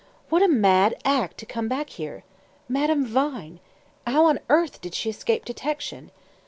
[0.29, 2.23] "What a mad act to come back here.
[2.67, 3.59] Madame Vine!
[4.07, 6.09] How on earth did she escape detection?"